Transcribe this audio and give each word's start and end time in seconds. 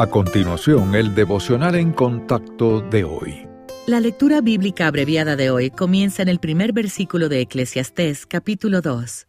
A 0.00 0.06
continuación, 0.06 0.94
el 0.94 1.12
devocional 1.12 1.74
en 1.74 1.90
contacto 1.90 2.80
de 2.82 3.02
hoy. 3.02 3.48
La 3.88 3.98
lectura 3.98 4.40
bíblica 4.40 4.86
abreviada 4.86 5.34
de 5.34 5.50
hoy 5.50 5.70
comienza 5.70 6.22
en 6.22 6.28
el 6.28 6.38
primer 6.38 6.72
versículo 6.72 7.28
de 7.28 7.40
Eclesiastés 7.40 8.24
capítulo 8.24 8.80
2. 8.80 9.26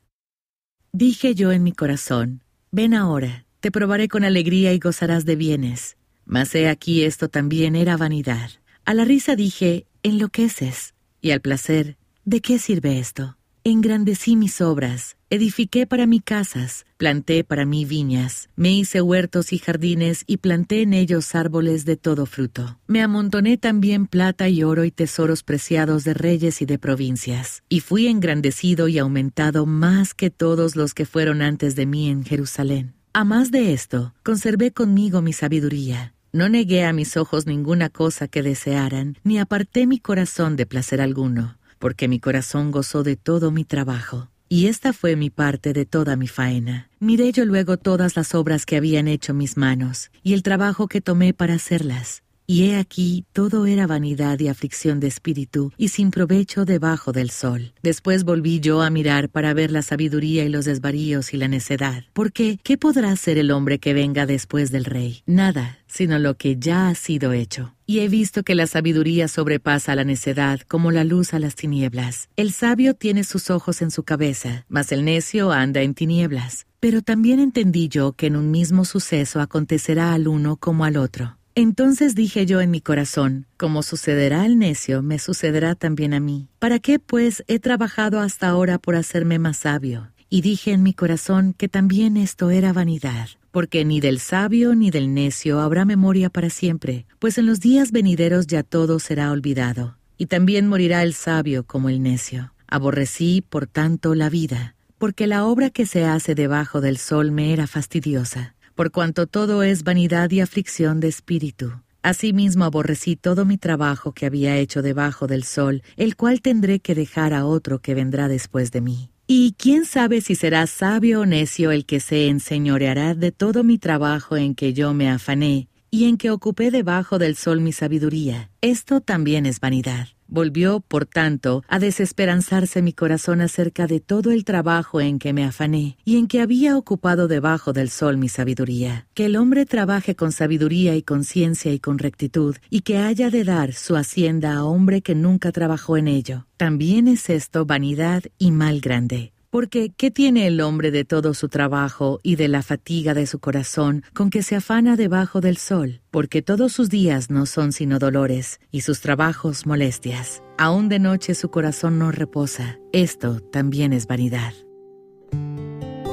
Dije 0.91 1.34
yo 1.34 1.52
en 1.52 1.63
mi 1.63 1.71
corazón, 1.71 2.43
ven 2.70 2.93
ahora, 2.93 3.47
te 3.61 3.71
probaré 3.71 4.09
con 4.09 4.23
alegría 4.23 4.71
y 4.71 4.77
gozarás 4.77 5.25
de 5.25 5.36
bienes. 5.36 5.97
Mas 6.25 6.54
he 6.54 6.70
aquí 6.70 7.04
esto 7.04 7.29
también 7.29 7.75
era 7.75 7.97
vanidad. 7.97 8.51
A 8.86 8.93
la 8.93 9.05
risa 9.05 9.36
dije, 9.36 9.88
enloqueces, 10.04 10.93
y 11.20 11.31
al 11.31 11.41
placer, 11.41 11.97
¿de 12.25 12.41
qué 12.41 12.59
sirve 12.59 12.99
esto? 12.99 13.38
Engrandecí 13.66 14.38
mis 14.38 14.62
obras, 14.62 15.18
edifiqué 15.30 15.86
para 15.86 16.08
mí 16.08 16.21
casas, 16.21 16.86
planté 16.96 17.44
para 17.44 17.66
mí 17.66 17.84
viñas, 17.84 18.48
me 18.55 18.71
hice 18.71 19.02
huertos 19.02 19.52
y 19.52 19.58
jardines 19.58 20.23
y 20.27 20.38
planté 20.38 20.81
en 20.81 20.94
ellos 20.94 21.36
árboles 21.36 21.84
de 21.84 21.98
todo 21.98 22.26
fruto. 22.26 22.80
Me 22.88 23.02
amontoné 23.02 23.58
también 23.58 24.08
plata 24.08 24.48
y 24.48 24.64
oro 24.64 24.86
y 24.86 24.91
tesoros 24.91 25.44
preciados 25.44 26.05
de 26.05 26.14
reyes 26.14 26.62
y 26.62 26.66
de 26.66 26.80
provincias, 26.80 27.62
y 27.67 27.81
fui 27.81 28.08
engrandecido 28.08 28.88
y 28.88 28.98
aumentado 28.98 29.66
más 29.66 30.14
que 30.14 30.30
todos 30.30 30.78
los 30.78 30.94
que 30.94 31.05
fueron 31.05 31.41
antes 31.41 31.76
de 31.76 31.86
mí 31.86 32.09
en 32.09 32.23
Jerusalén. 32.23 32.94
A 33.12 33.26
más 33.26 33.52
de 33.52 33.73
esto, 33.73 34.14
conservé 34.23 34.72
conmigo 34.72 35.22
mi 35.22 35.34
sabiduría. 35.34 36.14
No 36.31 36.48
negué 36.48 36.86
a 36.86 36.94
mis 36.94 37.17
ojos 37.17 37.45
ninguna 37.45 37.89
cosa 37.89 38.30
que 38.30 38.41
desearan, 38.41 39.17
ni 39.23 39.38
aparté 39.38 39.86
mi 39.86 40.00
corazón 40.00 40.55
de 40.55 40.66
placer 40.66 41.02
alguno 41.02 41.59
porque 41.79 42.07
mi 42.07 42.19
corazón 42.19 42.71
gozó 42.71 43.03
de 43.03 43.15
todo 43.15 43.51
mi 43.51 43.65
trabajo. 43.65 44.29
Y 44.47 44.67
esta 44.67 44.93
fue 44.93 45.15
mi 45.15 45.29
parte 45.29 45.73
de 45.73 45.85
toda 45.85 46.15
mi 46.15 46.27
faena. 46.27 46.89
Miré 46.99 47.31
yo 47.31 47.45
luego 47.45 47.77
todas 47.77 48.15
las 48.15 48.35
obras 48.35 48.65
que 48.65 48.77
habían 48.77 49.07
hecho 49.07 49.33
mis 49.33 49.57
manos, 49.57 50.11
y 50.23 50.33
el 50.33 50.43
trabajo 50.43 50.88
que 50.88 51.02
tomé 51.02 51.33
para 51.33 51.53
hacerlas. 51.53 52.23
Y 52.52 52.64
he 52.64 52.78
aquí, 52.78 53.25
todo 53.31 53.67
era 53.67 53.86
vanidad 53.86 54.39
y 54.39 54.47
aflicción 54.47 55.00
de 55.00 55.05
espíritu, 55.05 55.72
y 55.78 55.89
sin 55.89 56.09
provecho 56.09 56.66
debajo 56.66 57.11
del 57.11 57.30
sol. 57.30 57.73
Después 57.83 58.23
volví 58.23 58.59
yo 58.59 58.81
a 58.81 58.89
mirar 58.89 59.30
para 59.30 59.53
ver 59.53 59.69
la 59.69 59.83
sabiduría 59.83 60.44
y 60.44 60.50
los 60.50 60.66
desvaríos 60.66 61.31
y 61.36 61.38
la 61.38 61.47
necedad. 61.47 62.05
Porque, 62.11 62.58
¿qué 62.64 62.75
podrá 62.75 63.11
hacer 63.11 63.38
el 63.38 63.52
hombre 63.52 63.77
que 63.77 63.94
venga 63.94 64.25
después 64.25 64.72
del 64.72 64.86
rey? 64.86 65.22
Nada, 65.27 65.77
sino 65.86 66.17
lo 66.17 66.38
que 66.38 66.58
ya 66.58 66.89
ha 66.89 66.95
sido 66.95 67.33
hecho. 67.33 67.75
Y 67.86 68.00
he 68.00 68.08
visto 68.08 68.42
que 68.42 68.55
la 68.55 68.66
sabiduría 68.66 69.27
sobrepasa 69.27 69.94
la 69.94 70.03
necedad 70.03 70.61
como 70.61 70.89
la 70.89 71.03
luz 71.03 71.36
a 71.36 71.39
las 71.39 71.53
tinieblas. 71.53 72.30
El 72.36 72.52
sabio 72.52 72.95
tiene 72.95 73.25
sus 73.25 73.52
ojos 73.52 73.83
en 73.83 73.92
su 73.92 74.02
cabeza, 74.02 74.66
mas 74.70 74.92
el 74.92 75.05
necio 75.05 75.52
anda 75.52 75.83
en 75.83 75.94
tinieblas. 75.94 76.66
Pero 76.80 77.03
también 77.03 77.39
entendí 77.39 77.89
yo 77.89 78.14
que 78.14 78.25
en 78.25 78.36
un 78.36 78.50
mismo 78.50 78.86
suceso 78.86 79.39
acontecerá 79.39 80.14
al 80.14 80.27
uno 80.27 80.55
como 80.55 80.83
al 80.83 80.97
otro. 80.97 81.39
Entonces 81.61 82.15
dije 82.15 82.45
yo 82.45 82.61
en 82.61 82.71
mi 82.71 82.79
corazón, 82.79 83.45
como 83.57 83.83
sucederá 83.83 84.43
al 84.43 84.57
necio, 84.57 85.02
me 85.02 85.19
sucederá 85.19 85.75
también 85.75 86.13
a 86.13 86.21
mí. 86.21 86.47
¿Para 86.57 86.79
qué, 86.79 86.99
pues, 86.99 87.43
he 87.47 87.59
trabajado 87.59 88.21
hasta 88.21 88.47
ahora 88.47 88.77
por 88.77 88.95
hacerme 88.95 89.39
más 89.39 89.57
sabio? 89.57 90.09
Y 90.30 90.39
dije 90.39 90.71
en 90.71 90.83
mi 90.83 90.93
corazón 90.93 91.52
que 91.52 91.67
también 91.67 92.15
esto 92.15 92.49
era 92.49 92.71
vanidad, 92.71 93.27
porque 93.52 93.83
ni 93.83 93.99
del 93.99 94.21
sabio 94.21 94.73
ni 94.73 94.89
del 94.89 95.13
necio 95.13 95.59
habrá 95.59 95.83
memoria 95.83 96.30
para 96.30 96.49
siempre, 96.49 97.05
pues 97.19 97.37
en 97.37 97.45
los 97.45 97.59
días 97.59 97.91
venideros 97.91 98.47
ya 98.47 98.63
todo 98.63 98.97
será 98.99 99.30
olvidado, 99.30 99.97
y 100.17 100.27
también 100.27 100.65
morirá 100.65 101.03
el 101.03 101.13
sabio 101.13 101.65
como 101.65 101.89
el 101.89 102.02
necio. 102.02 102.53
Aborrecí, 102.67 103.41
por 103.41 103.67
tanto, 103.67 104.15
la 104.15 104.30
vida, 104.30 104.75
porque 104.97 105.27
la 105.27 105.43
obra 105.43 105.71
que 105.71 105.85
se 105.85 106.05
hace 106.05 106.35
debajo 106.35 106.80
del 106.80 106.97
sol 106.97 107.33
me 107.33 107.52
era 107.52 107.67
fastidiosa 107.67 108.55
por 108.80 108.91
cuanto 108.91 109.27
todo 109.27 109.61
es 109.61 109.83
vanidad 109.83 110.31
y 110.31 110.39
aflicción 110.39 111.02
de 111.02 111.09
espíritu. 111.09 111.73
Asimismo 112.02 112.63
aborrecí 112.63 113.17
todo 113.17 113.44
mi 113.44 113.58
trabajo 113.58 114.13
que 114.13 114.25
había 114.25 114.55
hecho 114.55 114.81
debajo 114.81 115.27
del 115.27 115.44
sol, 115.44 115.83
el 115.97 116.15
cual 116.15 116.39
tendré 116.39 116.80
que 116.80 116.95
dejar 116.95 117.33
a 117.33 117.45
otro 117.45 117.80
que 117.80 117.93
vendrá 117.93 118.30
después 118.30 118.71
de 118.71 118.80
mí. 118.80 119.09
Y 119.27 119.54
quién 119.58 119.83
sabe 119.83 120.21
si 120.21 120.33
será 120.33 120.65
sabio 120.65 121.20
o 121.20 121.26
necio 121.26 121.71
el 121.71 121.86
que 121.86 121.99
se 121.99 122.30
enseñoreará 122.30 123.15
de 123.15 123.33
todo 123.33 123.65
mi 123.65 123.77
trabajo 123.77 124.37
en 124.37 124.55
que 124.55 124.71
yo 124.71 124.93
me 124.93 125.09
afané, 125.09 125.67
y 125.92 126.05
en 126.05 126.15
que 126.15 126.31
ocupé 126.31 126.71
debajo 126.71 127.20
del 127.20 127.36
sol 127.36 127.59
mi 127.59 127.73
sabiduría. 127.73 128.50
Esto 128.62 129.01
también 129.01 129.45
es 129.45 129.59
vanidad. 129.59 130.07
Volvió, 130.31 130.80
por 130.80 131.07
tanto, 131.07 131.63
a 131.68 131.80
desesperanzarse 131.80 132.84
mi 132.84 132.94
corazón 132.94 133.42
acerca 133.42 133.88
de 133.88 134.00
todo 134.00 134.30
el 134.30 134.45
trabajo 134.45 135.01
en 135.01 135.18
que 135.18 135.34
me 135.34 135.44
afané 135.44 135.98
y 136.06 136.18
en 136.18 136.28
que 136.28 136.42
había 136.42 136.78
ocupado 136.78 137.28
debajo 137.28 137.74
del 137.74 137.90
sol 137.90 138.18
mi 138.18 138.30
sabiduría. 138.30 139.07
Que 139.16 139.25
el 139.25 139.36
hombre 139.36 139.66
trabaje 139.66 140.16
con 140.16 140.31
sabiduría 140.31 140.95
y 140.95 141.01
conciencia 141.01 141.74
y 141.74 141.80
con 141.80 141.98
rectitud, 141.98 142.56
y 142.69 142.81
que 142.81 142.98
haya 142.98 143.31
de 143.31 143.44
dar 143.44 143.74
su 143.74 143.95
hacienda 143.95 144.54
a 144.54 144.63
hombre 144.63 145.01
que 145.01 145.16
nunca 145.16 145.51
trabajó 145.51 145.98
en 145.98 146.07
ello. 146.07 146.46
También 146.57 147.07
es 147.07 147.30
esto 147.30 147.66
vanidad 147.66 148.24
y 148.38 148.51
mal 148.51 148.81
grande. 148.81 149.34
Porque, 149.51 149.92
¿qué 149.98 150.12
tiene 150.12 150.45
el 150.45 150.62
hombre 150.62 150.92
de 150.92 151.06
todo 151.06 151.33
su 151.33 151.50
trabajo 151.50 152.19
y 152.21 152.36
de 152.36 152.48
la 152.48 152.62
fatiga 152.62 153.15
de 153.15 153.25
su 153.25 153.39
corazón 153.39 154.04
con 154.13 154.30
que 154.30 154.44
se 154.44 154.56
afana 154.56 154.95
debajo 154.95 155.42
del 155.42 155.57
sol? 155.57 156.01
Porque 156.12 156.44
todos 156.44 156.71
sus 156.71 156.89
días 156.89 157.31
no 157.31 157.48
son 157.48 157.71
sino 157.71 157.98
dolores 157.98 158.60
y 158.69 158.81
sus 158.81 159.01
trabajos 159.01 159.65
molestias. 159.65 160.44
Aún 160.60 160.88
de 160.88 161.00
noche 161.00 161.33
su 161.33 161.50
corazón 161.50 161.98
no 161.98 162.12
reposa. 162.12 162.77
Esto 162.94 163.39
también 163.39 163.92
es 163.92 164.06
vanidad. 164.06 164.54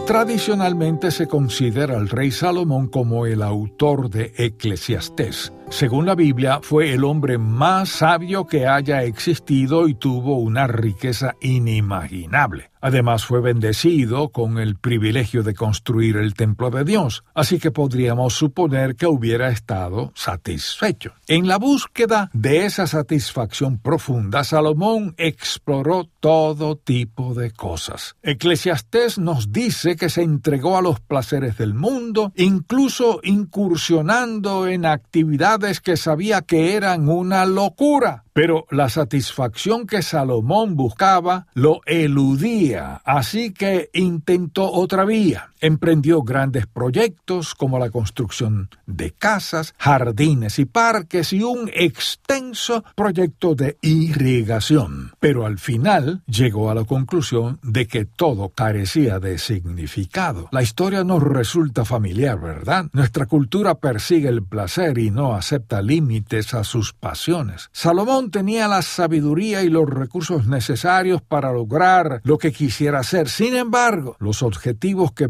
Tradicionalmente 0.07 1.11
se 1.11 1.27
considera 1.27 1.97
al 1.97 2.09
rey 2.09 2.31
Salomón 2.31 2.87
como 2.87 3.27
el 3.27 3.43
autor 3.43 4.09
de 4.09 4.33
Eclesiastés. 4.37 5.53
Según 5.69 6.07
la 6.07 6.15
Biblia, 6.15 6.61
fue 6.63 6.95
el 6.95 7.03
hombre 7.03 7.39
más 7.39 7.89
sabio 7.89 8.47
que 8.47 8.69
haya 8.69 9.03
existido 9.03 9.89
y 9.89 9.95
tuvo 9.95 10.39
una 10.39 10.69
riqueza 10.69 11.35
inimaginable. 11.41 12.71
Además 12.81 13.25
fue 13.25 13.41
bendecido 13.41 14.29
con 14.31 14.59
el 14.59 14.77
privilegio 14.77 15.43
de 15.43 15.55
construir 15.55 16.17
el 16.17 16.35
templo 16.35 16.71
de 16.71 16.85
Dios, 16.85 17.25
así 17.35 17.59
que 17.59 17.71
podríamos 17.71 18.35
suponer 18.35 18.97
que 18.97 19.07
hubiera 19.07 19.49
estado 19.49 20.13
satisfecho. 20.15 21.13
En 21.27 21.49
la 21.49 21.59
búsqueda 21.59 22.31
de 22.33 22.67
esa 22.67 22.87
satisfacción 22.87 23.79
profunda, 23.79 24.45
Salomón 24.45 25.15
exploró 25.17 26.09
todo 26.21 26.77
tipo 26.77 27.35
de 27.35 27.51
cosas. 27.51 28.17
Eclesiastés 28.23 29.19
nos 29.19 29.53
dice 29.53 29.97
que 29.97 30.11
se 30.11 30.23
entregó 30.23 30.77
a 30.77 30.83
los 30.83 31.01
placeres 31.01 31.59
del 31.59 31.75
mundo, 31.75 32.33
incluso 32.37 33.21
incursionando 33.23 34.67
en 34.67 34.87
actividades 34.87 35.81
que 35.81 35.97
sabía 35.97 36.43
que 36.43 36.75
eran 36.75 37.09
una 37.09 37.47
locura. 37.47 38.26
Pero 38.37 38.67
la 38.71 38.91
satisfacción 38.91 39.87
que 39.87 40.03
Salomón 40.03 40.77
buscaba 40.77 41.47
lo 41.55 41.81
eludía, 41.87 43.01
así 43.03 43.55
que 43.55 43.89
intentó 43.95 44.71
otra 44.71 45.07
vía. 45.07 45.53
Emprendió 45.61 46.23
grandes 46.23 46.67
proyectos 46.67 47.55
como 47.55 47.79
la 47.79 47.91
construcción 47.91 48.69
de 48.87 49.13
casas, 49.13 49.75
jardines 49.79 50.59
y 50.59 50.65
parques 50.65 51.33
y 51.33 51.43
un 51.43 51.71
extenso 51.73 52.85
proyecto 52.95 53.55
de 53.55 53.79
irrigación. 53.83 55.13
Pero 55.21 55.47
al 55.47 55.59
final 55.59 56.23
llegó 56.27 56.71
a 56.71 56.75
la 56.75 56.85
conclusión 56.85 57.59
de 57.63 57.87
que 57.87 58.05
todo 58.05 58.51
carecía 58.51 59.19
de 59.19 59.39
significado. 59.39 60.49
La 60.53 60.63
historia 60.63 61.05
nos 61.05 61.23
resulta 61.23 61.85
familiar, 61.85 62.41
¿verdad? 62.41 62.87
Nuestra 62.93 63.27
cultura 63.27 63.77
persigue 63.77 64.29
el 64.29 64.43
placer 64.43 64.99
y 64.99 65.11
no 65.11 65.35
acepta 65.35 65.83
límites 65.83 66.55
a 66.55 66.65
sus 66.65 66.93
pasiones. 66.93 67.69
Salomón 67.73 68.31
tenía 68.31 68.69
la 68.69 68.83
sabiduría 68.83 69.63
y 69.63 69.69
los 69.69 69.89
recursos 69.89 70.47
necesarios 70.47 71.23
para 71.23 71.53
lograr 71.53 72.21
lo 72.25 72.39
que 72.39 72.53
quisiera 72.53 73.01
hacer. 73.01 73.29
Sin 73.29 73.55
embargo, 73.57 74.17
los 74.19 74.43
objetivos 74.43 75.13
que 75.13 75.29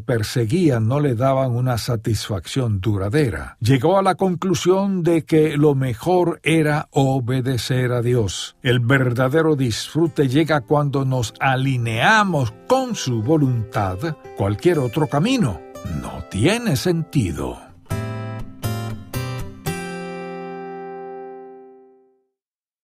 no 0.81 1.01
le 1.01 1.15
daban 1.15 1.53
una 1.53 1.79
satisfacción 1.79 2.81
duradera. 2.81 3.57
Llegó 3.61 3.99
a 3.99 4.03
la 4.03 4.15
conclusión 4.15 5.03
de 5.03 5.25
que 5.25 5.57
lo 5.57 5.75
mejor 5.75 6.41
era 6.43 6.89
obedecer 6.91 7.93
a 7.93 8.03
Dios. 8.03 8.57
El 8.63 8.81
verdadero 8.81 9.57
disfrute 9.57 10.29
llega 10.29 10.61
cuando 10.61 11.05
nos 11.05 11.35
alineamos 11.41 12.53
con 12.67 12.95
su 12.95 13.23
voluntad. 13.23 13.99
Cualquier 14.37 14.79
otro 14.79 15.07
camino 15.07 15.61
no 16.01 16.25
tiene 16.31 16.77
sentido. 16.77 17.66